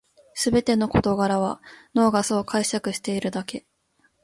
[0.33, 1.61] すべての事柄は
[1.93, 3.67] 脳がそう解釈しているだけ